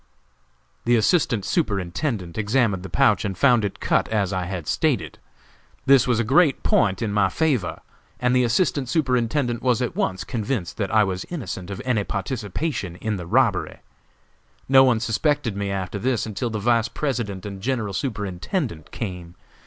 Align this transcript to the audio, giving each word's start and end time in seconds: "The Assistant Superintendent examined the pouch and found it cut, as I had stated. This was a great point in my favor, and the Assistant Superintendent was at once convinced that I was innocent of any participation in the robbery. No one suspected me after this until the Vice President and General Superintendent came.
"The 0.85 0.95
Assistant 0.95 1.45
Superintendent 1.45 2.35
examined 2.35 2.81
the 2.81 2.89
pouch 2.89 3.23
and 3.23 3.37
found 3.37 3.63
it 3.63 3.79
cut, 3.79 4.07
as 4.09 4.33
I 4.33 4.45
had 4.45 4.65
stated. 4.65 5.19
This 5.85 6.07
was 6.07 6.19
a 6.19 6.23
great 6.23 6.63
point 6.63 7.03
in 7.03 7.13
my 7.13 7.29
favor, 7.29 7.81
and 8.19 8.35
the 8.35 8.43
Assistant 8.43 8.89
Superintendent 8.89 9.61
was 9.61 9.79
at 9.79 9.95
once 9.95 10.23
convinced 10.23 10.77
that 10.77 10.89
I 10.89 11.03
was 11.03 11.23
innocent 11.25 11.69
of 11.69 11.83
any 11.85 12.03
participation 12.03 12.95
in 12.95 13.17
the 13.17 13.27
robbery. 13.27 13.77
No 14.67 14.83
one 14.83 14.99
suspected 14.99 15.55
me 15.55 15.69
after 15.69 15.99
this 15.99 16.25
until 16.25 16.49
the 16.49 16.57
Vice 16.57 16.87
President 16.87 17.45
and 17.45 17.61
General 17.61 17.93
Superintendent 17.93 18.89
came. 18.89 19.35